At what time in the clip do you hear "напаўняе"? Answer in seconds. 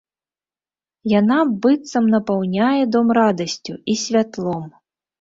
2.15-2.83